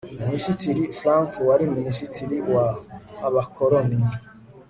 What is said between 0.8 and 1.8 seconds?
frank wari